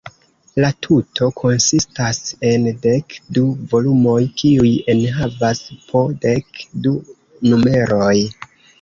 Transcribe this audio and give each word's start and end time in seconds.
La 0.63 0.69
tuto 0.85 1.27
konsistas 1.41 2.21
en 2.53 2.65
dek 2.87 3.19
du 3.37 3.45
volumoj, 3.75 4.17
kiuj 4.43 4.73
enhavas 4.97 5.65
po 5.93 6.05
dek 6.29 6.67
du 6.89 6.99
numeroj. 7.51 8.15